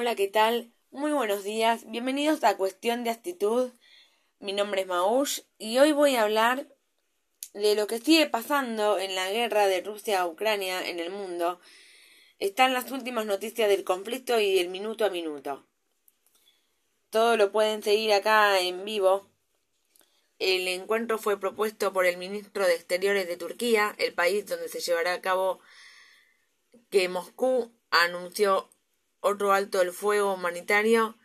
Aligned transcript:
Hola, 0.00 0.14
¿qué 0.14 0.28
tal? 0.28 0.72
Muy 0.92 1.10
buenos 1.10 1.42
días. 1.42 1.82
Bienvenidos 1.90 2.44
a 2.44 2.56
Cuestión 2.56 3.02
de 3.02 3.10
Actitud. 3.10 3.72
Mi 4.38 4.52
nombre 4.52 4.82
es 4.82 4.86
Maush 4.86 5.40
y 5.58 5.78
hoy 5.78 5.90
voy 5.90 6.14
a 6.14 6.22
hablar 6.22 6.68
de 7.52 7.74
lo 7.74 7.88
que 7.88 7.98
sigue 7.98 8.28
pasando 8.28 9.00
en 9.00 9.16
la 9.16 9.28
guerra 9.32 9.66
de 9.66 9.80
Rusia 9.80 10.20
a 10.20 10.28
Ucrania 10.28 10.88
en 10.88 11.00
el 11.00 11.10
mundo. 11.10 11.58
Están 12.38 12.74
las 12.74 12.92
últimas 12.92 13.26
noticias 13.26 13.68
del 13.68 13.82
conflicto 13.82 14.38
y 14.38 14.54
del 14.54 14.68
minuto 14.68 15.04
a 15.04 15.10
minuto. 15.10 15.66
Todo 17.10 17.36
lo 17.36 17.50
pueden 17.50 17.82
seguir 17.82 18.12
acá 18.12 18.60
en 18.60 18.84
vivo. 18.84 19.28
El 20.38 20.68
encuentro 20.68 21.18
fue 21.18 21.40
propuesto 21.40 21.92
por 21.92 22.06
el 22.06 22.18
ministro 22.18 22.68
de 22.68 22.76
Exteriores 22.76 23.26
de 23.26 23.36
Turquía, 23.36 23.96
el 23.98 24.14
país 24.14 24.46
donde 24.46 24.68
se 24.68 24.78
llevará 24.78 25.14
a 25.14 25.20
cabo 25.20 25.58
que 26.88 27.08
Moscú 27.08 27.72
anunció 27.90 28.70
otro 29.28 29.52
alto 29.52 29.80
el 29.80 29.92
fuego 29.92 30.34
humanitario 30.34 31.18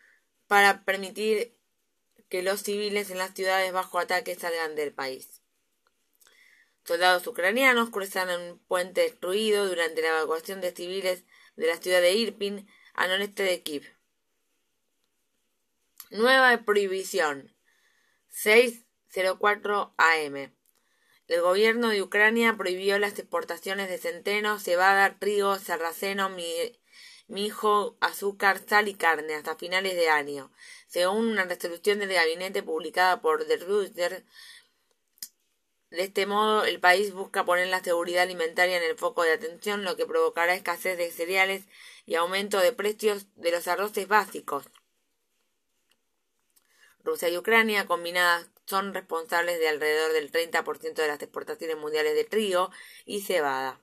para 0.48 0.84
permitir 0.85 1.57
que 2.30 2.44
los 2.44 2.61
civiles 2.61 3.09
en 3.09 3.17
las 3.17 3.34
ciudades 3.34 3.71
bajo 3.71 3.99
ataque 3.99 4.35
salgan 4.35 4.75
del 4.75 4.94
país. 4.94 5.41
Soldados 6.85 7.25
ucranianos 7.27 7.89
cruzaron 7.89 8.41
un 8.41 8.59
puente 8.59 9.02
destruido 9.02 9.67
durante 9.67 10.02
la 10.02 10.09
evacuación 10.09 10.59
de 10.59 10.71
civiles 10.71 11.23
de 11.55 11.67
la 11.67 11.77
ciudad 11.77 12.02
de 12.02 12.13
Irpin 12.13 12.67
al 12.94 13.09
noreste 13.09 13.44
de 13.44 13.61
Kiev. 13.61 13.84
Nueva 16.09 16.55
prohibición. 16.66 17.55
6.04 18.31 19.94
am. 19.97 20.53
El 21.27 21.41
gobierno 21.41 21.89
de 21.89 22.02
Ucrania 22.02 22.55
prohibió 22.58 22.99
las 22.99 23.17
exportaciones 23.17 23.89
de 23.89 23.97
centeno, 23.97 24.59
cebada, 24.59 25.17
trigo, 25.17 25.58
sarraceno, 25.58 26.30
mijo, 27.33 27.97
azúcar, 27.99 28.61
sal 28.67 28.87
y 28.87 28.93
carne 28.93 29.35
hasta 29.35 29.55
finales 29.55 29.95
de 29.95 30.09
año, 30.09 30.51
según 30.87 31.27
una 31.27 31.43
resolución 31.43 31.99
del 31.99 32.13
gabinete 32.13 32.63
publicada 32.63 33.21
por 33.21 33.45
The 33.45 33.58
Reuters. 33.58 34.23
De 35.89 36.03
este 36.03 36.25
modo, 36.25 36.63
el 36.63 36.80
país 36.80 37.13
busca 37.13 37.43
poner 37.43 37.67
la 37.67 37.83
seguridad 37.83 38.23
alimentaria 38.23 38.77
en 38.77 38.83
el 38.83 38.97
foco 38.97 39.23
de 39.23 39.33
atención, 39.33 39.83
lo 39.83 39.95
que 39.97 40.05
provocará 40.05 40.53
escasez 40.55 40.97
de 40.97 41.11
cereales 41.11 41.66
y 42.05 42.16
aumento 42.16 42.59
de 42.59 42.71
precios 42.71 43.27
de 43.36 43.52
los 43.52 43.67
arroces 43.67 44.08
básicos. 44.08 44.65
Rusia 47.03 47.30
y 47.30 47.38
Ucrania 47.38 47.86
combinadas 47.86 48.47
son 48.65 48.93
responsables 48.93 49.59
de 49.59 49.67
alrededor 49.67 50.13
del 50.13 50.31
30% 50.31 51.02
de 51.02 51.08
las 51.08 51.21
exportaciones 51.21 51.77
mundiales 51.77 52.15
de 52.15 52.23
trigo 52.23 52.71
y 53.05 53.21
cebada. 53.21 53.80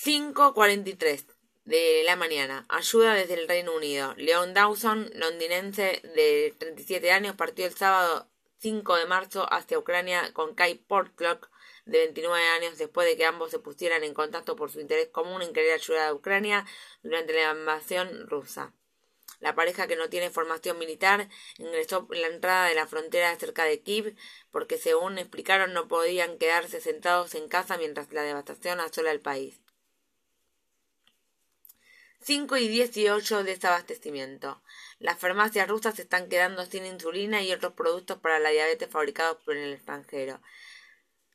5.43 0.00 1.26
de 1.64 2.04
la 2.04 2.14
mañana. 2.14 2.64
Ayuda 2.68 3.14
desde 3.14 3.34
el 3.34 3.48
Reino 3.48 3.74
Unido. 3.74 4.14
Leon 4.16 4.54
Dawson, 4.54 5.10
londinense 5.14 6.00
de 6.14 6.54
37 6.56 7.10
años, 7.10 7.34
partió 7.34 7.66
el 7.66 7.74
sábado 7.74 8.28
5 8.58 8.94
de 8.94 9.06
marzo 9.06 9.52
hacia 9.52 9.76
Ucrania 9.76 10.32
con 10.34 10.54
Kai 10.54 10.76
Portlock, 10.76 11.50
de 11.84 11.98
29 11.98 12.46
años, 12.46 12.78
después 12.78 13.08
de 13.08 13.16
que 13.16 13.24
ambos 13.24 13.50
se 13.50 13.58
pusieran 13.58 14.04
en 14.04 14.14
contacto 14.14 14.54
por 14.54 14.70
su 14.70 14.78
interés 14.78 15.08
común 15.08 15.42
en 15.42 15.52
querer 15.52 15.72
ayudar 15.72 16.06
a 16.06 16.14
Ucrania 16.14 16.64
durante 17.02 17.32
la 17.32 17.50
invasión 17.50 18.28
rusa. 18.28 18.72
La 19.40 19.56
pareja 19.56 19.88
que 19.88 19.96
no 19.96 20.08
tiene 20.08 20.30
formación 20.30 20.78
militar 20.78 21.28
ingresó 21.56 22.06
en 22.12 22.22
la 22.22 22.28
entrada 22.28 22.68
de 22.68 22.76
la 22.76 22.86
frontera 22.86 23.36
cerca 23.36 23.64
de 23.64 23.82
Kiev 23.82 24.14
porque 24.52 24.78
según 24.78 25.18
explicaron 25.18 25.72
no 25.72 25.88
podían 25.88 26.38
quedarse 26.38 26.80
sentados 26.80 27.34
en 27.34 27.48
casa 27.48 27.78
mientras 27.78 28.12
la 28.12 28.22
devastación 28.22 28.78
asola 28.78 29.10
el 29.10 29.20
país. 29.20 29.60
5 32.28 32.58
y 32.58 32.68
18 32.68 33.42
desabastecimiento. 33.42 34.62
Las 34.98 35.18
farmacias 35.18 35.66
rusas 35.66 35.94
se 35.94 36.02
están 36.02 36.28
quedando 36.28 36.66
sin 36.66 36.84
insulina 36.84 37.42
y 37.42 37.54
otros 37.54 37.72
productos 37.72 38.18
para 38.18 38.38
la 38.38 38.50
diabetes 38.50 38.90
fabricados 38.90 39.38
por 39.46 39.56
el 39.56 39.72
extranjero. 39.72 40.42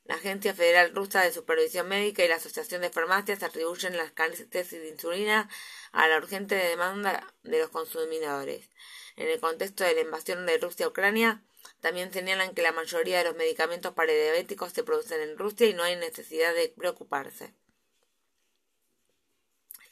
La 0.04 0.14
Agencia 0.14 0.54
Federal 0.54 0.94
Rusa 0.94 1.24
de 1.24 1.32
Supervisión 1.32 1.88
Médica 1.88 2.24
y 2.24 2.28
la 2.28 2.36
Asociación 2.36 2.82
de 2.82 2.92
Farmacias 2.92 3.42
atribuyen 3.42 3.98
las 3.98 4.12
carencias 4.12 4.70
de 4.70 4.88
insulina 4.88 5.50
a 5.94 6.08
la 6.08 6.18
urgente 6.18 6.54
demanda 6.54 7.34
de 7.42 7.58
los 7.58 7.72
consumidores. 7.72 8.70
En 9.16 9.30
el 9.30 9.40
contexto 9.40 9.84
de 9.84 9.96
la 9.96 10.02
invasión 10.02 10.46
de 10.46 10.60
Rusia 10.60 10.86
a 10.86 10.90
Ucrania, 10.90 11.42
también 11.82 12.14
señalan 12.14 12.54
que 12.54 12.62
la 12.62 12.72
mayoría 12.72 13.18
de 13.18 13.24
los 13.24 13.36
medicamentos 13.36 13.96
para 13.96 14.14
diabéticos 14.14 14.74
se 14.74 14.84
producen 14.84 15.22
en 15.22 15.40
Rusia 15.40 15.66
y 15.66 15.74
no 15.74 15.82
hay 15.82 15.96
necesidad 15.96 16.54
de 16.54 16.70
preocuparse. 16.70 17.56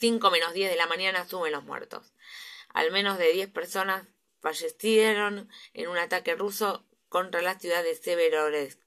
5 0.02 0.32
menos 0.32 0.54
10 0.54 0.72
de 0.72 0.76
la 0.78 0.88
mañana 0.88 1.28
suben 1.28 1.52
los 1.52 1.64
muertos. 1.64 2.14
Al 2.70 2.92
menos 2.92 3.20
de 3.20 3.32
10 3.32 3.52
personas 3.52 4.08
fallecieron 4.42 5.48
en 5.74 5.90
un 5.90 5.98
ataque 6.00 6.34
ruso 6.36 6.88
contra 7.08 7.44
la 7.44 7.60
ciudad 7.60 7.84
de 7.84 7.96
Severodonetsk 7.96 8.80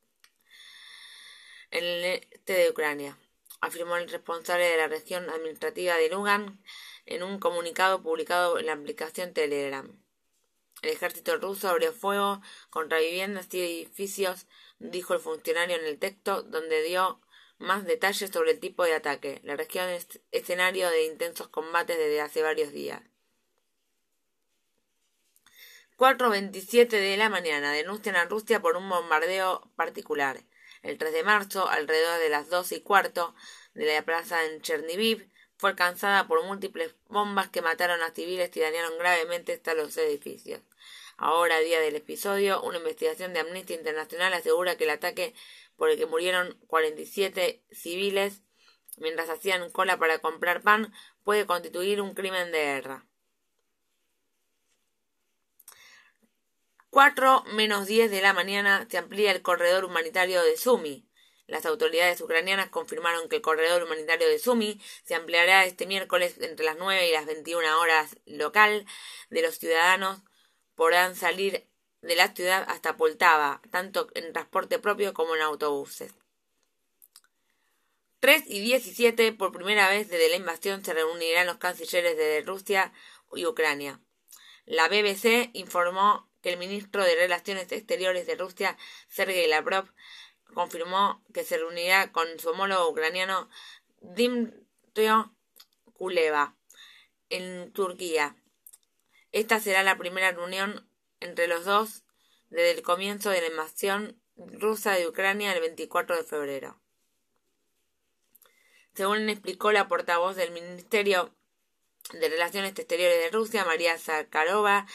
en 1.70 1.84
el 1.84 2.04
este 2.32 2.54
de 2.54 2.70
Ucrania, 2.70 3.16
afirmó 3.60 3.96
el 3.96 4.08
responsable 4.08 4.64
de 4.64 4.76
la 4.76 4.88
región 4.88 5.30
administrativa 5.30 5.96
de 5.96 6.08
Lugan 6.08 6.60
en 7.06 7.22
un 7.22 7.38
comunicado 7.38 8.02
publicado 8.02 8.58
en 8.58 8.66
la 8.66 8.72
aplicación 8.72 9.32
Telegram. 9.32 9.88
El 10.82 10.90
ejército 10.90 11.36
ruso 11.36 11.68
abrió 11.68 11.92
fuego 11.92 12.42
contra 12.70 12.98
viviendas 12.98 13.52
y 13.54 13.60
edificios, 13.60 14.46
dijo 14.78 15.14
el 15.14 15.20
funcionario 15.20 15.76
en 15.76 15.84
el 15.86 15.98
texto, 15.98 16.42
donde 16.42 16.82
dio 16.82 17.20
más 17.58 17.84
detalles 17.84 18.30
sobre 18.30 18.52
el 18.52 18.60
tipo 18.60 18.84
de 18.84 18.94
ataque. 18.94 19.40
La 19.44 19.56
región 19.56 19.88
es 19.88 20.20
escenario 20.32 20.90
de 20.90 21.06
intensos 21.06 21.48
combates 21.48 21.96
desde 21.96 22.20
hace 22.20 22.42
varios 22.42 22.72
días. 22.72 23.02
4.27 25.96 26.88
de 26.88 27.16
la 27.16 27.28
mañana 27.28 27.72
denuncian 27.72 28.16
a 28.16 28.24
Rusia 28.24 28.60
por 28.60 28.76
un 28.76 28.88
bombardeo 28.88 29.70
particular. 29.76 30.42
El 30.82 30.98
3 30.98 31.12
de 31.12 31.22
marzo, 31.22 31.68
alrededor 31.68 32.18
de 32.18 32.28
las 32.28 32.50
doce 32.50 32.76
y 32.76 32.80
cuarto 32.80 33.34
de 33.74 33.86
la 33.94 34.02
plaza 34.02 34.44
en 34.44 34.60
Cherniviv, 34.60 35.30
fue 35.56 35.70
alcanzada 35.70 36.26
por 36.26 36.44
múltiples 36.44 36.94
bombas 37.08 37.48
que 37.48 37.62
mataron 37.62 38.02
a 38.02 38.10
civiles 38.10 38.50
y 38.56 38.60
dañaron 38.60 38.98
gravemente 38.98 39.52
hasta 39.52 39.74
los 39.74 39.96
edificios. 39.96 40.60
Ahora, 41.16 41.60
día 41.60 41.80
del 41.80 41.96
episodio, 41.96 42.60
una 42.62 42.78
investigación 42.78 43.32
de 43.32 43.40
Amnistía 43.40 43.76
Internacional 43.76 44.32
asegura 44.32 44.76
que 44.76 44.84
el 44.84 44.90
ataque 44.90 45.34
por 45.76 45.90
el 45.90 45.96
que 45.96 46.06
murieron 46.06 46.58
47 46.66 47.62
civiles 47.70 48.42
mientras 48.96 49.28
hacían 49.28 49.70
cola 49.70 49.98
para 49.98 50.18
comprar 50.18 50.62
pan 50.62 50.92
puede 51.22 51.46
constituir 51.46 52.00
un 52.00 52.14
crimen 52.14 52.50
de 52.52 52.58
guerra. 52.58 53.06
4 56.90 57.44
menos 57.54 57.86
10 57.86 58.10
de 58.10 58.22
la 58.22 58.32
mañana 58.32 58.86
se 58.88 58.98
amplía 58.98 59.32
el 59.32 59.42
corredor 59.42 59.84
humanitario 59.84 60.42
de 60.42 60.56
Sumi. 60.56 61.08
Las 61.46 61.66
autoridades 61.66 62.20
ucranianas 62.20 62.70
confirmaron 62.70 63.28
que 63.28 63.36
el 63.36 63.42
corredor 63.42 63.82
humanitario 63.82 64.28
de 64.28 64.38
Sumi 64.38 64.80
se 65.04 65.14
ampliará 65.14 65.64
este 65.64 65.86
miércoles 65.86 66.36
entre 66.40 66.64
las 66.64 66.76
9 66.78 67.08
y 67.08 67.12
las 67.12 67.26
21 67.26 67.80
horas 67.80 68.16
local. 68.26 68.86
De 69.28 69.42
los 69.42 69.58
ciudadanos 69.58 70.22
podrán 70.74 71.16
salir 71.16 71.66
de 72.02 72.16
la 72.16 72.34
ciudad 72.34 72.64
hasta 72.68 72.96
Poltava, 72.96 73.60
tanto 73.70 74.08
en 74.14 74.32
transporte 74.32 74.78
propio 74.78 75.14
como 75.14 75.34
en 75.34 75.42
autobuses. 75.42 76.12
3 78.20 78.44
y 78.46 78.60
17, 78.60 79.32
por 79.32 79.52
primera 79.52 79.88
vez 79.88 80.08
desde 80.08 80.30
la 80.30 80.36
invasión, 80.36 80.84
se 80.84 80.94
reunirán 80.94 81.46
los 81.46 81.58
cancilleres 81.58 82.16
de 82.16 82.42
Rusia 82.42 82.92
y 83.34 83.44
Ucrania. 83.46 84.00
La 84.64 84.88
BBC 84.88 85.50
informó 85.52 86.30
que 86.40 86.50
el 86.50 86.58
ministro 86.58 87.04
de 87.04 87.16
Relaciones 87.16 87.70
Exteriores 87.70 88.26
de 88.26 88.36
Rusia, 88.36 88.78
Sergei 89.08 89.46
Lavrov, 89.46 89.90
confirmó 90.54 91.22
que 91.34 91.44
se 91.44 91.58
reunirá 91.58 92.12
con 92.12 92.38
su 92.38 92.50
homólogo 92.50 92.88
ucraniano 92.88 93.50
Dmitry 94.00 95.08
Kuleva 95.92 96.56
en 97.28 97.72
Turquía. 97.72 98.36
Esta 99.34 99.58
será 99.58 99.82
la 99.82 99.98
primera 99.98 100.30
reunión 100.30 100.88
entre 101.18 101.48
los 101.48 101.64
dos 101.64 102.04
desde 102.50 102.70
el 102.70 102.82
comienzo 102.82 103.30
de 103.30 103.40
la 103.40 103.48
invasión 103.48 104.22
rusa 104.36 104.92
de 104.92 105.08
Ucrania 105.08 105.52
el 105.52 105.60
24 105.60 106.16
de 106.16 106.22
febrero. 106.22 106.80
Según 108.94 109.28
explicó 109.28 109.72
la 109.72 109.88
portavoz 109.88 110.36
del 110.36 110.52
Ministerio 110.52 111.34
de 112.12 112.28
Relaciones 112.28 112.78
Exteriores 112.78 113.24
de 113.24 113.30
Rusia, 113.36 113.64
María 113.64 113.98
Zakharova, 113.98 114.86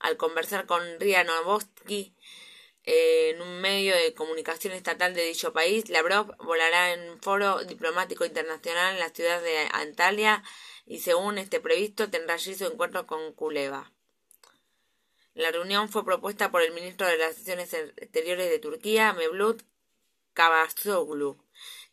al 0.00 0.16
conversar 0.16 0.66
con 0.66 0.82
Ria 0.98 1.22
Novosti 1.22 2.16
en 2.82 3.40
un 3.40 3.60
medio 3.60 3.94
de 3.94 4.12
comunicación 4.12 4.72
estatal 4.72 5.14
de 5.14 5.22
dicho 5.22 5.52
país, 5.52 5.88
Lavrov 5.88 6.36
volará 6.38 6.94
en 6.94 7.10
un 7.10 7.22
foro 7.22 7.62
diplomático 7.62 8.24
internacional 8.24 8.94
en 8.94 8.98
la 8.98 9.10
ciudad 9.10 9.40
de 9.40 9.68
Antalya 9.70 10.42
y 10.88 11.00
según 11.00 11.36
este 11.36 11.60
previsto 11.60 12.10
tendrá 12.10 12.34
allí 12.34 12.54
su 12.54 12.64
encuentro 12.64 13.06
con 13.06 13.32
Kuleva. 13.34 13.92
La 15.34 15.52
reunión 15.52 15.88
fue 15.88 16.04
propuesta 16.04 16.50
por 16.50 16.62
el 16.62 16.72
ministro 16.72 17.06
de 17.06 17.12
Relaciones 17.12 17.72
Exteriores 17.74 18.50
de 18.50 18.58
Turquía, 18.58 19.12
Mevlut 19.12 19.62
Cavusoglu, 20.32 21.36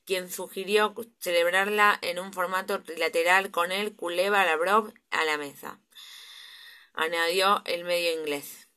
quien 0.06 0.31
sugirió 0.31 0.95
celebrarla 1.19 2.00
en 2.01 2.19
un 2.19 2.31
formato 2.31 2.81
trilateral 2.83 3.51
con 3.51 3.71
él, 3.71 3.95
Kuleva 3.95 4.45
Lavrov 4.45 4.94
a 5.12 5.25
la 5.25 5.38
mesa. 5.38 5.80
Añadió 6.94 7.62
el 7.65 7.83
medio 7.83 8.18
inglés. 8.18 8.69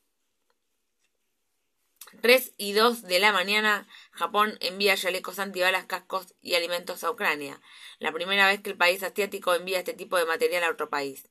3 2.21 2.55
y 2.57 2.73
2 2.73 3.03
de 3.03 3.21
la 3.21 3.33
mañana, 3.33 3.87
Japón 4.19 4.59
envía 4.61 4.97
chalecos 4.97 5.39
antibalas, 5.39 5.87
cascos 5.87 6.35
y 6.43 6.57
alimentos 6.57 7.05
a 7.05 7.11
Ucrania. 7.11 7.61
La 8.01 8.11
primera 8.11 8.49
vez 8.49 8.61
que 8.61 8.71
el 8.71 8.77
país 8.77 9.03
asiático 9.05 9.55
envía 9.55 9.79
este 9.79 9.95
tipo 9.95 10.17
de 10.19 10.27
material 10.27 10.65
a 10.65 10.71
otro 10.71 10.91
país, 10.91 11.31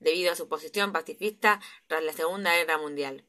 debido 0.00 0.32
a 0.32 0.36
su 0.36 0.46
posición 0.46 0.92
pacifista 0.92 1.60
tras 1.86 2.04
la 2.04 2.12
Segunda 2.12 2.54
Guerra 2.54 2.76
Mundial. 2.76 3.24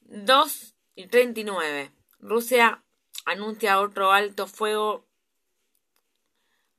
2 0.00 0.74
y 0.96 1.06
39. 1.06 1.92
Rusia 2.18 2.82
anuncia 3.24 3.80
otro 3.80 4.10
alto 4.10 4.48
fuego 4.48 5.06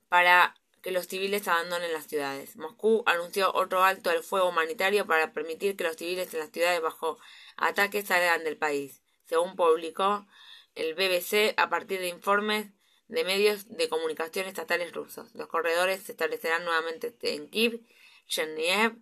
para 0.09 0.53
que 0.81 0.91
los 0.91 1.07
civiles 1.07 1.47
abandonen 1.47 1.93
las 1.93 2.07
ciudades. 2.07 2.57
Moscú 2.57 3.03
anunció 3.05 3.53
otro 3.53 3.83
alto 3.83 4.09
al 4.09 4.21
fuego 4.21 4.49
humanitario 4.49 5.07
para 5.07 5.31
permitir 5.31 5.77
que 5.77 5.85
los 5.85 5.95
civiles 5.95 6.33
en 6.33 6.41
las 6.41 6.51
ciudades 6.51 6.81
bajo 6.81 7.17
ataques 7.55 8.07
salgan 8.07 8.43
del 8.43 8.57
país, 8.57 9.02
según 9.33 9.55
publicó 9.55 10.27
el 10.75 10.93
BBC 10.93 11.55
a 11.57 11.67
partir 11.67 11.99
de 11.99 12.07
informes 12.07 12.67
de 13.07 13.23
medios 13.23 13.67
de 13.67 13.89
comunicación 13.89 14.45
estatales 14.45 14.93
rusos. 14.93 15.33
Los 15.33 15.47
corredores 15.47 16.03
se 16.03 16.11
establecerán 16.11 16.63
nuevamente 16.63 17.15
en 17.21 17.49
Kiev, 17.49 17.81
Cherniev, 18.27 18.95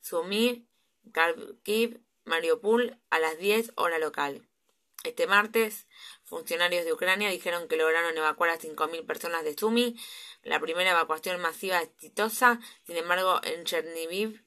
Sumy, 0.00 0.68
Kharkiv, 1.12 2.02
Mariupol 2.26 3.00
a 3.08 3.18
las 3.18 3.38
10 3.38 3.72
hora 3.76 3.98
local. 3.98 4.46
Este 5.04 5.26
martes, 5.26 5.86
funcionarios 6.22 6.84
de 6.84 6.92
Ucrania 6.92 7.30
dijeron 7.30 7.66
que 7.66 7.78
lograron 7.78 8.14
evacuar 8.18 8.50
a 8.50 8.58
5.000 8.58 9.06
personas 9.06 9.42
de 9.42 9.56
Sumy, 9.56 9.96
la 10.42 10.60
primera 10.60 10.90
evacuación 10.90 11.40
masiva 11.40 11.80
exitosa. 11.80 12.60
Sin 12.84 12.98
embargo, 12.98 13.40
en 13.42 13.64
Chernihiv 13.64 14.44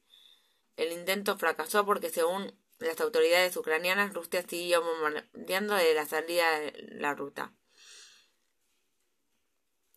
el 0.76 0.92
intento 0.92 1.36
fracasó 1.36 1.84
porque, 1.84 2.10
según 2.10 2.61
las 2.82 3.00
autoridades 3.00 3.56
ucranianas, 3.56 4.14
Rusia 4.14 4.42
siguió 4.46 4.82
bombardeando 4.82 5.74
de 5.74 5.94
la 5.94 6.06
salida 6.06 6.60
de 6.60 6.72
la 6.92 7.14
ruta. 7.14 7.52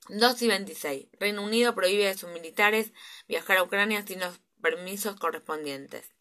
2 0.09 0.41
y 0.41 0.47
26. 0.47 1.07
Reino 1.19 1.43
Unido 1.43 1.73
prohíbe 1.73 2.07
a 2.07 2.17
sus 2.17 2.29
militares 2.29 2.93
viajar 3.27 3.57
a 3.57 3.63
Ucrania 3.63 4.05
sin 4.05 4.19
los 4.19 4.39
permisos 4.61 5.19
correspondientes. 5.19 6.11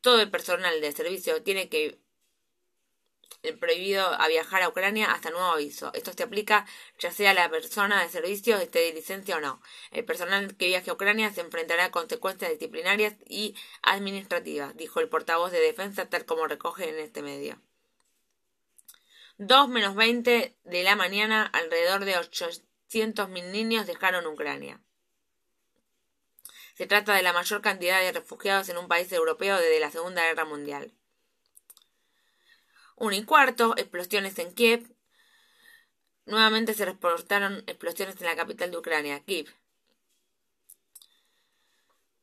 Todo 0.00 0.20
el 0.20 0.30
personal 0.30 0.80
de 0.80 0.92
servicio 0.92 1.42
tiene 1.42 1.68
que 1.68 2.00
el 3.42 3.58
prohibido 3.58 4.06
a 4.06 4.28
viajar 4.28 4.62
a 4.62 4.68
Ucrania 4.68 5.12
hasta 5.12 5.30
nuevo 5.30 5.46
aviso. 5.46 5.90
Esto 5.94 6.12
se 6.12 6.22
aplica 6.22 6.66
ya 6.98 7.10
sea 7.10 7.34
la 7.34 7.50
persona 7.50 8.02
de 8.02 8.08
servicio 8.08 8.56
esté 8.56 8.80
de 8.80 8.92
licencia 8.92 9.36
o 9.36 9.40
no. 9.40 9.60
El 9.90 10.04
personal 10.04 10.56
que 10.56 10.66
viaje 10.66 10.90
a 10.90 10.94
Ucrania 10.94 11.32
se 11.32 11.40
enfrentará 11.40 11.86
a 11.86 11.90
consecuencias 11.90 12.50
disciplinarias 12.50 13.14
y 13.28 13.54
administrativas, 13.82 14.76
dijo 14.76 15.00
el 15.00 15.08
portavoz 15.08 15.52
de 15.52 15.60
defensa 15.60 16.08
tal 16.08 16.24
como 16.24 16.46
recoge 16.46 16.88
en 16.88 16.98
este 16.98 17.22
medio. 17.22 17.60
2 19.38 19.68
menos 19.68 19.94
20 19.96 20.56
de 20.62 20.82
la 20.84 20.94
mañana, 20.94 21.46
alrededor 21.46 22.04
de 22.04 22.14
800.000 22.14 23.50
niños 23.50 23.86
dejaron 23.86 24.26
Ucrania. 24.26 24.80
Se 26.74 26.86
trata 26.86 27.14
de 27.14 27.22
la 27.22 27.32
mayor 27.32 27.60
cantidad 27.60 28.00
de 28.00 28.12
refugiados 28.12 28.68
en 28.68 28.78
un 28.78 28.88
país 28.88 29.10
europeo 29.12 29.56
desde 29.56 29.80
la 29.80 29.90
Segunda 29.90 30.22
Guerra 30.22 30.44
Mundial. 30.44 30.92
1 33.02 33.16
y 33.16 33.24
cuarto, 33.24 33.74
explosiones 33.76 34.38
en 34.38 34.54
Kiev. 34.54 34.86
Nuevamente 36.24 36.72
se 36.72 36.84
reportaron 36.84 37.64
explosiones 37.66 38.20
en 38.20 38.28
la 38.28 38.36
capital 38.36 38.70
de 38.70 38.78
Ucrania, 38.78 39.18
Kiev. 39.24 39.52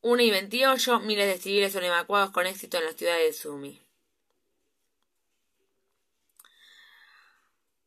1 0.00 0.22
y 0.22 0.30
28, 0.30 1.00
miles 1.00 1.26
de 1.26 1.38
civiles 1.38 1.74
son 1.74 1.84
evacuados 1.84 2.30
con 2.30 2.46
éxito 2.46 2.78
en 2.78 2.86
la 2.86 2.94
ciudad 2.94 3.18
de 3.18 3.30
Sumy. 3.34 3.78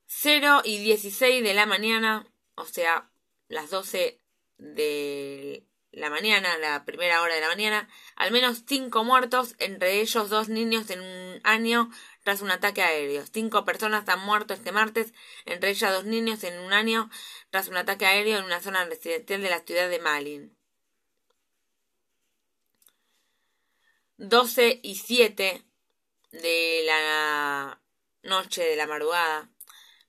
0 0.06 0.62
y 0.63 0.78
16 0.78 1.44
de 1.44 1.54
la 1.56 1.66
mañana, 1.66 2.28
o 2.54 2.66
sea, 2.66 3.10
las 3.48 3.72
12 3.72 4.19
de 4.60 5.66
la 5.92 6.12
mañana, 6.12 6.60
la 6.60 6.86
primera 6.86 7.24
hora 7.24 7.34
de 7.34 7.42
la 7.42 7.48
mañana, 7.48 7.89
al 8.16 8.31
menos 8.31 8.63
5 8.68 9.04
muertos, 9.04 9.56
entre 9.57 10.00
ellos 10.00 10.30
dos 10.30 10.48
niños 10.48 10.92
en 10.92 11.01
un 11.01 11.42
año 11.44 11.89
tras 12.24 12.42
un 12.42 12.52
ataque 12.52 12.81
aéreo. 12.81 13.25
Cinco 13.31 13.66
personas 13.66 14.08
han 14.10 14.25
muerto 14.25 14.54
este 14.54 14.72
martes, 14.72 15.14
entre 15.46 15.70
ellas 15.70 15.94
dos 15.94 16.06
niños 16.06 16.44
en 16.44 16.60
un 16.60 16.74
año, 16.74 17.10
tras 17.50 17.68
un 17.68 17.78
ataque 17.78 18.06
aéreo 18.06 18.40
en 18.40 18.46
una 18.46 18.62
zona 18.62 18.86
residencial 18.86 19.42
de 19.42 19.50
la 19.50 19.60
ciudad 19.62 19.90
de 19.90 20.00
Malin. 20.00 20.58
12 24.18 24.80
y 24.84 24.96
7 24.96 25.66
de 26.31 26.81
la 26.86 27.81
noche 28.22 28.64
de 28.64 28.75
la 28.75 28.88
madrugada. 28.88 29.50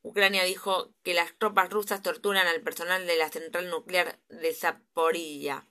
Ucrania 0.02 0.44
dijo 0.44 0.94
que 1.02 1.14
las 1.14 1.36
tropas 1.38 1.70
rusas 1.70 2.02
torturan 2.02 2.46
al 2.46 2.60
personal 2.60 3.06
de 3.06 3.16
la 3.16 3.30
central 3.30 3.70
nuclear 3.70 4.20
de 4.28 4.54
Zaporilla. 4.54 5.66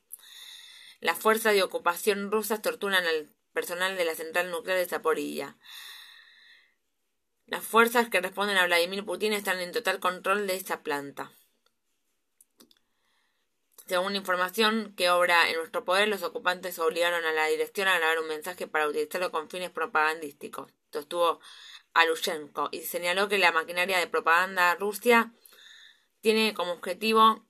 Las 0.99 1.19
fuerzas 1.19 1.53
de 1.53 1.63
ocupación 1.63 2.31
rusas 2.31 2.61
torturan 2.61 3.05
al 3.05 3.29
personal 3.53 3.95
de 3.95 4.05
la 4.05 4.15
central 4.15 4.49
nuclear 4.49 4.79
de 4.79 4.87
Zaporilla. 4.87 5.57
Las 7.53 7.63
fuerzas 7.63 8.09
que 8.09 8.19
responden 8.19 8.57
a 8.57 8.65
Vladimir 8.65 9.05
Putin 9.05 9.31
están 9.31 9.59
en 9.59 9.71
total 9.71 9.99
control 9.99 10.47
de 10.47 10.55
esta 10.55 10.81
planta. 10.81 11.31
Según 13.85 14.15
información 14.15 14.95
que 14.97 15.11
obra 15.11 15.47
en 15.47 15.57
nuestro 15.57 15.85
poder, 15.85 16.07
los 16.07 16.23
ocupantes 16.23 16.79
obligaron 16.79 17.23
a 17.25 17.31
la 17.31 17.45
dirección 17.45 17.87
a 17.87 17.99
grabar 17.99 18.17
un 18.17 18.27
mensaje 18.27 18.65
para 18.65 18.87
utilizarlo 18.87 19.31
con 19.31 19.51
fines 19.51 19.69
propagandísticos. 19.69 20.71
Sostuvo 20.91 21.41
Alushenko 21.93 22.69
y 22.71 22.81
señaló 22.81 23.29
que 23.29 23.37
la 23.37 23.51
maquinaria 23.51 23.99
de 23.99 24.07
propaganda 24.07 24.73
Rusia 24.73 25.31
tiene 26.21 26.55
como 26.55 26.71
objetivo 26.71 27.45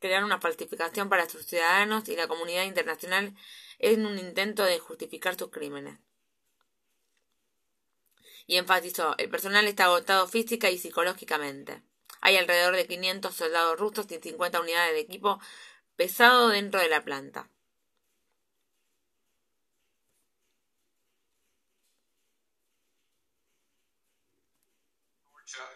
crear 0.00 0.24
una 0.24 0.40
falsificación 0.40 1.08
para 1.08 1.28
sus 1.28 1.46
ciudadanos 1.46 2.08
y 2.08 2.16
la 2.16 2.26
comunidad 2.26 2.64
internacional 2.64 3.36
en 3.78 4.04
un 4.04 4.18
intento 4.18 4.64
de 4.64 4.80
justificar 4.80 5.38
sus 5.38 5.52
crímenes 5.52 6.00
y 8.46 8.56
enfatizó, 8.56 9.14
el 9.18 9.30
personal 9.30 9.66
está 9.66 9.84
agotado 9.84 10.26
física 10.28 10.70
y 10.70 10.78
psicológicamente. 10.78 11.82
Hay 12.20 12.36
alrededor 12.36 12.76
de 12.76 12.86
500 12.86 13.34
soldados 13.34 13.78
rusos 13.78 14.10
y 14.10 14.18
50 14.18 14.60
unidades 14.60 14.94
de 14.94 15.00
equipo 15.00 15.40
pesado 15.96 16.48
dentro 16.48 16.80
de 16.80 16.88
la 16.88 17.02
planta. 17.02 17.48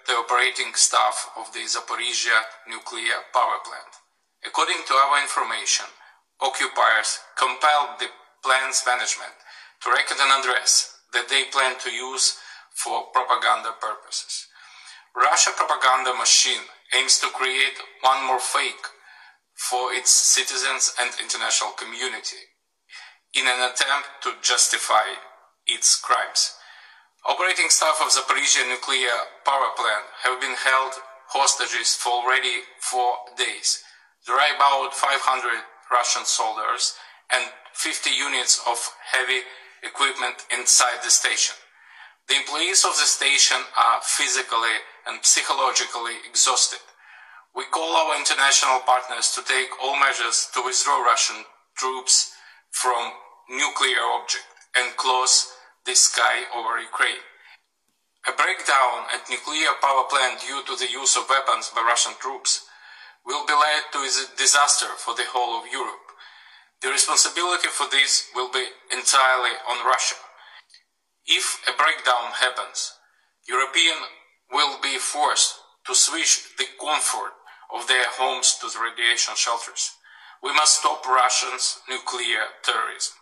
the 0.08 0.16
operating 0.16 0.72
staff 0.74 1.28
of 1.36 1.52
the 1.52 1.60
Zaporizhia 1.68 2.40
nuclear 2.66 3.20
power 3.32 3.60
plant. 3.62 4.00
According 4.44 4.80
to 4.88 4.94
our 4.94 5.20
information, 5.20 5.84
occupiers 6.40 7.20
compelled 7.36 8.00
the 8.00 8.08
plant's 8.42 8.82
management 8.86 9.36
to 9.84 9.90
record 9.90 10.16
an 10.18 10.40
address 10.40 10.96
that 11.12 11.28
they 11.28 11.44
plan 11.52 11.76
to 11.84 11.90
use 11.92 12.40
for 12.78 13.10
propaganda 13.12 13.74
purposes. 13.80 14.46
Russia 15.16 15.50
propaganda 15.56 16.14
machine 16.14 16.62
aims 16.94 17.18
to 17.18 17.26
create 17.34 17.74
one 18.02 18.24
more 18.26 18.38
fake 18.38 18.86
for 19.58 19.92
its 19.92 20.10
citizens 20.10 20.94
and 21.00 21.10
international 21.18 21.74
community 21.74 22.54
in 23.34 23.46
an 23.46 23.60
attempt 23.66 24.06
to 24.22 24.38
justify 24.40 25.18
its 25.66 25.98
crimes. 25.98 26.54
Operating 27.26 27.68
staff 27.68 27.98
of 28.00 28.14
Zaporizhia 28.14 28.68
nuclear 28.70 29.12
power 29.44 29.74
plant 29.76 30.06
have 30.22 30.40
been 30.40 30.54
held 30.54 30.94
hostages 31.34 31.94
for 31.94 32.22
already 32.22 32.62
four 32.80 33.18
days. 33.36 33.82
There 34.26 34.38
are 34.38 34.54
about 34.54 34.94
500 34.94 35.18
Russian 35.90 36.24
soldiers 36.24 36.94
and 37.30 37.44
50 37.74 38.10
units 38.10 38.62
of 38.66 38.78
heavy 39.12 39.42
equipment 39.82 40.46
inside 40.54 41.02
the 41.02 41.10
station. 41.10 41.56
The 42.28 42.36
employees 42.36 42.84
of 42.84 42.92
the 42.92 43.08
station 43.08 43.56
are 43.56 44.00
physically 44.04 44.84
and 45.06 45.24
psychologically 45.24 46.20
exhausted. 46.28 46.84
We 47.56 47.64
call 47.72 47.96
our 47.96 48.20
international 48.20 48.80
partners 48.84 49.32
to 49.32 49.42
take 49.48 49.72
all 49.82 49.98
measures 49.98 50.48
to 50.52 50.60
withdraw 50.60 51.00
Russian 51.00 51.48
troops 51.76 52.36
from 52.70 53.12
nuclear 53.48 54.04
object 54.20 54.44
and 54.76 54.94
close 55.00 55.56
the 55.86 55.96
sky 55.96 56.44
over 56.54 56.78
Ukraine. 56.78 57.24
A 58.28 58.36
breakdown 58.36 59.08
at 59.08 59.24
nuclear 59.32 59.72
power 59.80 60.04
plant 60.12 60.44
due 60.44 60.60
to 60.68 60.76
the 60.76 60.92
use 60.92 61.16
of 61.16 61.32
weapons 61.32 61.72
by 61.74 61.80
Russian 61.80 62.12
troops 62.20 62.68
will 63.24 63.46
be 63.46 63.56
led 63.56 63.88
to 63.92 64.04
a 64.04 64.36
disaster 64.36 64.92
for 65.00 65.14
the 65.14 65.24
whole 65.32 65.58
of 65.58 65.72
Europe. 65.72 66.12
The 66.82 66.92
responsibility 66.92 67.68
for 67.72 67.88
this 67.90 68.28
will 68.34 68.52
be 68.52 68.68
entirely 68.92 69.56
on 69.64 69.86
Russia. 69.86 70.27
If 71.28 71.60
a 71.68 71.76
breakdown 71.76 72.32
happens, 72.40 72.94
European 73.46 73.98
will 74.50 74.80
be 74.80 74.96
forced 74.96 75.56
to 75.86 75.94
switch 75.94 76.56
the 76.56 76.64
comfort 76.80 77.34
of 77.70 77.86
their 77.86 78.06
homes 78.08 78.56
to 78.60 78.68
the 78.68 78.82
radiation 78.82 79.34
shelters. 79.36 79.92
We 80.42 80.54
must 80.54 80.80
stop 80.80 81.04
Russians' 81.06 81.80
nuclear 81.86 82.40
terrorism. 82.62 83.14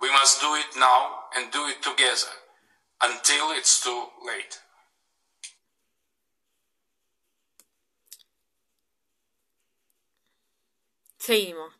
We 0.00 0.10
must 0.10 0.40
do 0.40 0.54
it 0.54 0.78
now 0.78 1.24
and 1.36 1.52
do 1.52 1.66
it 1.66 1.82
together 1.82 2.32
until 3.02 3.50
it's 3.50 3.82
too 3.82 4.06
late. 4.24 4.60
Seguimos. 11.20 11.77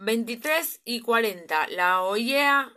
Veintitrés 0.00 0.80
y 0.84 1.00
cuarenta. 1.00 1.66
La 1.66 2.02
OIEA 2.02 2.72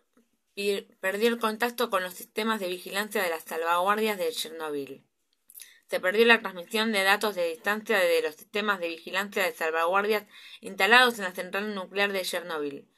perdió 1.00 1.30
el 1.30 1.40
contacto 1.40 1.92
con 1.92 2.02
los 2.02 2.16
sistemas 2.16 2.60
de 2.60 2.68
vigilancia 2.68 3.22
de 3.22 3.30
las 3.30 3.44
salvaguardias 3.44 4.18
de 4.18 4.32
Chernobyl. 4.32 5.06
Se 5.88 6.00
perdió 6.00 6.26
la 6.26 6.42
transmisión 6.42 6.92
de 6.92 7.04
datos 7.04 7.36
de 7.36 7.48
distancia 7.48 8.00
de 8.00 8.24
los 8.24 8.36
sistemas 8.36 8.80
de 8.80 8.88
vigilancia 8.88 9.44
de 9.44 9.54
salvaguardias 9.54 10.26
instalados 10.62 11.20
en 11.20 11.26
la 11.26 11.36
central 11.36 11.76
nuclear 11.76 12.12
de 12.12 12.24
Chernobyl. 12.24 12.90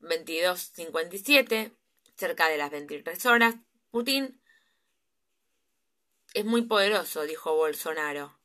22.57, 0.00 1.72
cerca 2.16 2.48
de 2.48 2.58
las 2.58 2.72
23 2.72 3.26
horas, 3.26 3.54
Putin 3.92 4.40
es 6.34 6.44
muy 6.44 6.62
poderoso, 6.62 7.22
dijo 7.22 7.54
Bolsonaro. 7.54 8.35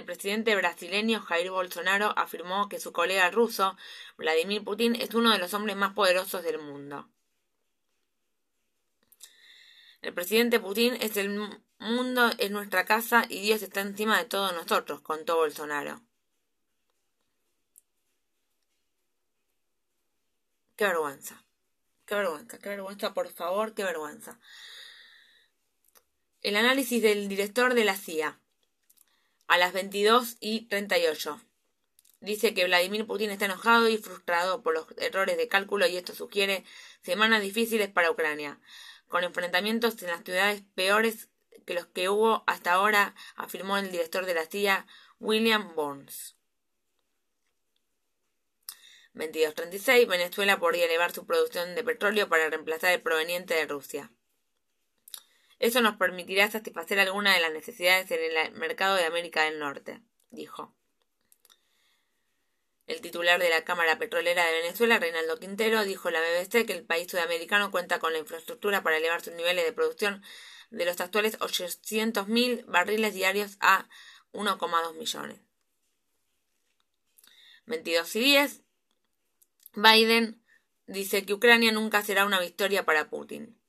El 0.00 0.06
presidente 0.06 0.56
brasileño 0.56 1.20
Jair 1.20 1.50
Bolsonaro 1.50 2.14
afirmó 2.16 2.70
que 2.70 2.80
su 2.80 2.90
colega 2.90 3.30
ruso, 3.30 3.76
Vladimir 4.16 4.64
Putin, 4.64 4.94
es 4.94 5.14
uno 5.14 5.30
de 5.30 5.36
los 5.36 5.52
hombres 5.52 5.76
más 5.76 5.92
poderosos 5.92 6.42
del 6.42 6.58
mundo. 6.58 7.10
El 10.00 10.14
presidente 10.14 10.58
Putin 10.58 10.94
es 11.02 11.18
el 11.18 11.28
mundo, 11.78 12.30
es 12.38 12.50
nuestra 12.50 12.86
casa 12.86 13.26
y 13.28 13.42
Dios 13.42 13.60
está 13.60 13.82
encima 13.82 14.16
de 14.16 14.24
todos 14.24 14.54
nosotros, 14.54 15.02
contó 15.02 15.36
Bolsonaro. 15.36 16.00
Qué 20.76 20.86
vergüenza. 20.86 21.44
Qué 22.06 22.14
vergüenza, 22.14 22.58
qué 22.58 22.70
vergüenza, 22.70 23.12
por 23.12 23.28
favor, 23.28 23.74
qué 23.74 23.84
vergüenza. 23.84 24.40
El 26.40 26.56
análisis 26.56 27.02
del 27.02 27.28
director 27.28 27.74
de 27.74 27.84
la 27.84 27.96
CIA 27.96 28.40
a 29.50 29.58
las 29.58 29.72
22 29.72 30.36
y 30.38 30.68
38. 30.68 31.40
Dice 32.20 32.54
que 32.54 32.66
Vladimir 32.66 33.04
Putin 33.04 33.30
está 33.30 33.46
enojado 33.46 33.88
y 33.88 33.98
frustrado 33.98 34.62
por 34.62 34.74
los 34.74 34.86
errores 34.96 35.36
de 35.36 35.48
cálculo 35.48 35.88
y 35.88 35.96
esto 35.96 36.14
sugiere 36.14 36.62
semanas 37.02 37.42
difíciles 37.42 37.88
para 37.88 38.12
Ucrania, 38.12 38.60
con 39.08 39.24
enfrentamientos 39.24 40.00
en 40.02 40.08
las 40.10 40.22
ciudades 40.22 40.62
peores 40.76 41.30
que 41.66 41.74
los 41.74 41.86
que 41.86 42.08
hubo 42.08 42.44
hasta 42.46 42.74
ahora, 42.74 43.16
afirmó 43.34 43.76
el 43.76 43.90
director 43.90 44.24
de 44.24 44.34
la 44.34 44.46
CIA, 44.46 44.86
William 45.18 45.74
Burns. 45.74 46.36
22.36. 49.14 50.06
Venezuela 50.06 50.60
podría 50.60 50.84
elevar 50.84 51.10
su 51.10 51.26
producción 51.26 51.74
de 51.74 51.82
petróleo 51.82 52.28
para 52.28 52.48
reemplazar 52.48 52.92
el 52.92 53.02
proveniente 53.02 53.54
de 53.54 53.66
Rusia. 53.66 54.12
Eso 55.60 55.82
nos 55.82 55.96
permitirá 55.96 56.50
satisfacer 56.50 56.98
algunas 56.98 57.34
de 57.36 57.42
las 57.42 57.52
necesidades 57.52 58.10
en 58.10 58.36
el 58.36 58.52
mercado 58.52 58.96
de 58.96 59.04
América 59.04 59.44
del 59.44 59.58
Norte, 59.58 60.00
dijo. 60.30 60.74
El 62.86 63.02
titular 63.02 63.38
de 63.38 63.50
la 63.50 63.62
Cámara 63.62 63.98
Petrolera 63.98 64.44
de 64.46 64.62
Venezuela, 64.62 64.98
Reinaldo 64.98 65.38
Quintero, 65.38 65.84
dijo 65.84 66.08
a 66.08 66.12
la 66.12 66.20
BBC 66.20 66.66
que 66.66 66.72
el 66.72 66.86
país 66.86 67.10
sudamericano 67.10 67.70
cuenta 67.70 67.98
con 67.98 68.14
la 68.14 68.18
infraestructura 68.18 68.82
para 68.82 68.96
elevar 68.96 69.20
sus 69.20 69.34
niveles 69.34 69.66
de 69.66 69.74
producción 69.74 70.24
de 70.70 70.86
los 70.86 70.98
actuales 70.98 71.38
800.000 71.40 72.64
barriles 72.66 73.12
diarios 73.12 73.58
a 73.60 73.86
1,2 74.32 74.94
millones. 74.94 75.40
22 77.66 78.16
y 78.16 78.20
10. 78.20 78.62
Biden 79.74 80.42
dice 80.86 81.26
que 81.26 81.34
Ucrania 81.34 81.70
nunca 81.70 82.02
será 82.02 82.24
una 82.24 82.40
victoria 82.40 82.86
para 82.86 83.10
Putin. 83.10 83.59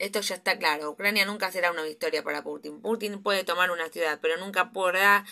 Esto 0.00 0.20
ya 0.22 0.34
está 0.36 0.58
claro. 0.58 0.90
Ucrania 0.90 1.26
nunca 1.26 1.52
será 1.52 1.70
una 1.70 1.82
victoria 1.84 2.22
para 2.24 2.42
Putin. 2.42 2.80
Putin 2.80 3.22
puede 3.22 3.44
tomar 3.44 3.70
una 3.70 3.90
ciudad, 3.90 4.18
pero 4.22 4.38
nunca 4.38 4.72
podrá 4.72 5.26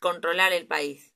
controlar 0.00 0.52
el 0.52 0.66
país. 0.66 1.14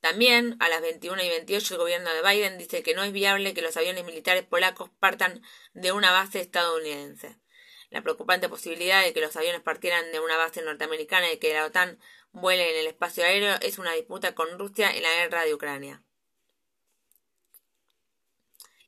También, 0.00 0.56
a 0.60 0.68
las 0.68 0.82
21 0.82 1.22
y 1.22 1.28
28, 1.28 1.74
el 1.74 1.80
gobierno 1.80 2.10
de 2.12 2.22
Biden 2.22 2.58
dice 2.58 2.82
que 2.82 2.94
no 2.94 3.04
es 3.04 3.12
viable 3.12 3.54
que 3.54 3.62
los 3.62 3.76
aviones 3.76 4.04
militares 4.04 4.44
polacos 4.44 4.90
partan 5.00 5.42
de 5.72 5.92
una 5.92 6.10
base 6.12 6.40
estadounidense. 6.40 7.38
La 7.90 8.02
preocupante 8.02 8.48
posibilidad 8.48 9.02
de 9.04 9.12
que 9.14 9.20
los 9.20 9.36
aviones 9.36 9.62
partieran 9.62 10.10
de 10.12 10.20
una 10.20 10.36
base 10.36 10.62
norteamericana 10.62 11.32
y 11.32 11.38
que 11.38 11.54
la 11.54 11.66
OTAN 11.66 11.98
vuele 12.32 12.70
en 12.72 12.80
el 12.80 12.86
espacio 12.88 13.24
aéreo 13.24 13.56
es 13.62 13.78
una 13.78 13.92
disputa 13.92 14.34
con 14.34 14.58
Rusia 14.58 14.90
en 14.90 15.02
la 15.04 15.14
guerra 15.14 15.44
de 15.44 15.54
Ucrania 15.54 16.02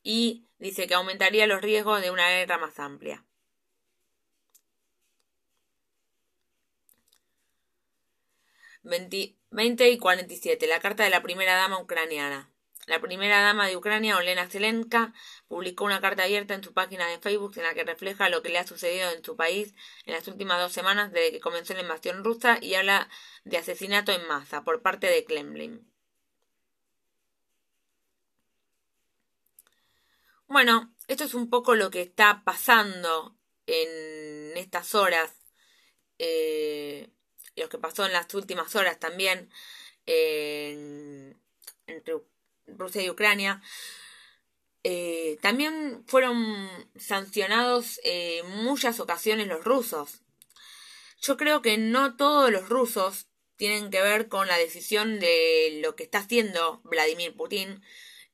y 0.06 0.46
dice 0.58 0.86
que 0.86 0.94
aumentaría 0.94 1.48
los 1.48 1.60
riesgos 1.60 2.00
de 2.00 2.12
una 2.12 2.28
guerra 2.28 2.58
más 2.58 2.78
amplia. 2.78 3.24
Veinte 8.84 9.90
y 9.90 9.98
47. 9.98 10.68
La 10.68 10.78
carta 10.78 11.02
de 11.02 11.10
la 11.10 11.22
primera 11.22 11.56
dama 11.56 11.80
ucraniana. 11.80 12.52
La 12.86 13.00
primera 13.00 13.40
dama 13.40 13.66
de 13.66 13.76
Ucrania, 13.76 14.16
Olena 14.16 14.48
Zelenka, 14.48 15.12
publicó 15.48 15.84
una 15.84 16.00
carta 16.00 16.22
abierta 16.22 16.54
en 16.54 16.62
su 16.62 16.72
página 16.72 17.08
de 17.08 17.18
Facebook 17.18 17.54
en 17.56 17.64
la 17.64 17.74
que 17.74 17.82
refleja 17.82 18.28
lo 18.28 18.42
que 18.42 18.50
le 18.50 18.58
ha 18.58 18.66
sucedido 18.66 19.10
en 19.10 19.24
su 19.24 19.34
país 19.36 19.74
en 20.04 20.14
las 20.14 20.28
últimas 20.28 20.60
dos 20.60 20.72
semanas 20.72 21.10
desde 21.10 21.32
que 21.32 21.40
comenzó 21.40 21.74
la 21.74 21.80
invasión 21.80 22.22
rusa 22.22 22.58
y 22.62 22.74
habla 22.76 23.08
de 23.44 23.56
asesinato 23.58 24.12
en 24.12 24.28
masa 24.28 24.62
por 24.62 24.82
parte 24.82 25.08
de 25.08 25.24
Kremlin. 25.24 25.95
Bueno, 30.48 30.94
esto 31.08 31.24
es 31.24 31.34
un 31.34 31.50
poco 31.50 31.74
lo 31.74 31.90
que 31.90 32.02
está 32.02 32.44
pasando 32.44 33.36
en 33.66 34.56
estas 34.56 34.94
horas, 34.94 35.32
eh, 36.18 37.10
lo 37.56 37.68
que 37.68 37.78
pasó 37.78 38.06
en 38.06 38.12
las 38.12 38.32
últimas 38.32 38.76
horas 38.76 39.00
también 39.00 39.50
entre 40.06 41.34
Rusia 42.68 43.02
y 43.02 43.10
Ucrania. 43.10 43.60
Eh, 44.84 45.36
también 45.42 46.04
fueron 46.06 46.68
sancionados 46.96 47.98
en 48.04 48.48
muchas 48.62 49.00
ocasiones 49.00 49.48
los 49.48 49.64
rusos. 49.64 50.22
Yo 51.20 51.36
creo 51.36 51.60
que 51.60 51.76
no 51.76 52.16
todos 52.16 52.52
los 52.52 52.68
rusos 52.68 53.26
tienen 53.56 53.90
que 53.90 54.00
ver 54.00 54.28
con 54.28 54.46
la 54.46 54.58
decisión 54.58 55.18
de 55.18 55.80
lo 55.82 55.96
que 55.96 56.04
está 56.04 56.18
haciendo 56.18 56.82
Vladimir 56.84 57.34
Putin 57.34 57.82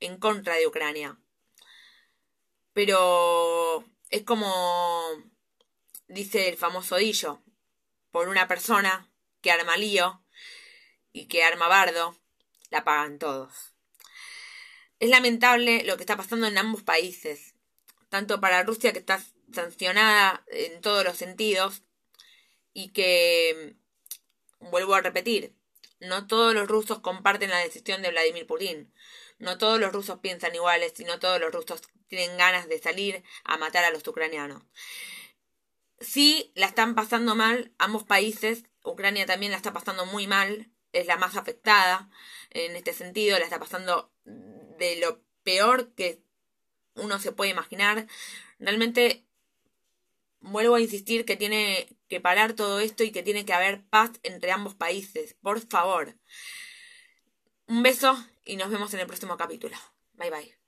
en 0.01 0.19
contra 0.19 0.57
de 0.57 0.67
Ucrania. 0.67 1.22
Pero 2.73 3.85
es 4.11 4.23
como 4.23 4.53
dice 6.09 6.49
el 6.49 6.57
famoso 6.57 6.97
Dillo, 6.97 7.43
por 8.11 8.29
una 8.29 8.49
persona 8.49 9.11
que 9.41 9.51
arma 9.51 9.77
lío 9.77 10.23
y 11.13 11.27
que 11.27 11.43
arma 11.43 11.69
bardo, 11.69 12.17
la 12.71 12.85
pagan 12.85 13.19
todos. 13.19 13.73
Es 14.99 15.11
lamentable 15.11 15.83
lo 15.85 15.97
que 15.97 16.03
está 16.03 16.17
pasando 16.17 16.47
en 16.47 16.59
ambos 16.59 16.83
países, 16.83 17.55
tanto 18.09 18.41
para 18.41 18.63
Rusia 18.63 18.93
que 18.93 19.01
está 19.01 19.23
sancionada 19.53 20.45
en 20.49 20.81
todos 20.81 21.05
los 21.05 21.17
sentidos 21.17 21.83
y 22.73 22.91
que, 22.91 23.77
vuelvo 24.61 24.95
a 24.95 25.01
repetir, 25.01 25.55
no 26.01 26.27
todos 26.27 26.55
los 26.55 26.69
rusos 26.69 27.01
comparten 27.01 27.51
la 27.51 27.59
decisión 27.59 28.03
de 28.03 28.11
Vladimir 28.11 28.47
Putin. 28.47 28.93
No 29.43 29.59
todos 29.59 29.81
los 29.81 29.93
rusos 29.93 30.21
piensan 30.21 30.55
iguales 30.55 30.99
y 31.01 31.05
no 31.05 31.19
todos 31.19 31.41
los 31.41 31.53
rusos 31.53 31.83
tienen 32.07 32.39
ganas 32.39 32.69
de 32.69 32.79
salir 32.79 33.25
a 33.43 33.57
matar 33.59 33.85
a 33.85 33.91
los 33.91 34.07
ucranianos. 34.07 34.63
Sí, 35.99 36.53
la 36.55 36.67
están 36.67 36.95
pasando 36.95 37.35
mal 37.35 37.73
ambos 37.77 38.05
países. 38.05 38.63
Ucrania 38.85 39.27
también 39.27 39.51
la 39.51 39.57
está 39.57 39.73
pasando 39.73 40.07
muy 40.07 40.29
mal. 40.29 40.71
Es 40.93 41.09
la 41.09 41.17
más 41.17 41.37
afectada 41.37 42.09
en 42.51 42.77
este 42.77 42.93
sentido. 42.93 43.37
La 43.37 43.45
está 43.45 43.59
pasando 43.59 44.13
de 44.25 45.01
lo 45.01 45.21
peor 45.43 45.93
que 45.97 46.23
uno 46.95 47.19
se 47.19 47.33
puede 47.33 47.51
imaginar. 47.51 48.07
Realmente 48.61 49.25
vuelvo 50.39 50.77
a 50.77 50.81
insistir 50.81 51.25
que 51.25 51.37
tiene 51.37 51.89
que 52.09 52.21
parar 52.21 52.53
todo 52.53 52.79
esto 52.79 53.03
y 53.03 53.11
que 53.11 53.25
tiene 53.25 53.45
que 53.45 53.55
haber 53.55 53.83
paz 53.87 54.13
entre 54.23 54.53
ambos 54.53 54.77
países. 54.77 55.35
Por 55.43 55.59
favor. 55.67 56.15
Un 57.67 57.83
beso 57.83 58.17
y 58.45 58.57
nos 58.57 58.71
vemos 58.71 58.93
en 58.95 59.01
el 59.01 59.07
próximo 59.07 59.37
capítulo. 59.37 59.77
Bye 60.15 60.31
bye. 60.31 60.62